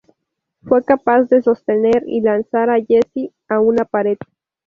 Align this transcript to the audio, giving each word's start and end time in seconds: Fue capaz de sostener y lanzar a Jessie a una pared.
Fue 0.63 0.83
capaz 0.83 1.25
de 1.25 1.43
sostener 1.43 2.01
y 2.07 2.21
lanzar 2.21 2.71
a 2.71 2.83
Jessie 2.83 3.31
a 3.47 3.59
una 3.59 3.85
pared. 3.85 4.17